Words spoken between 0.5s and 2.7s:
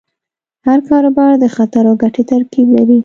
هر کاروبار د خطر او ګټې ترکیب